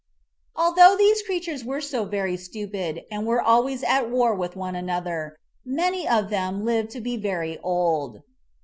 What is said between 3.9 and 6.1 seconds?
war with one another, many